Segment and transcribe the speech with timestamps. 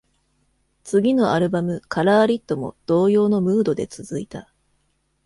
[0.83, 4.51] 次のアルバム「カラー・リット」も、同様のムードで続いた。